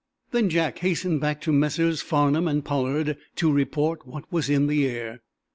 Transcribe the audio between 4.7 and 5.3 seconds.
air.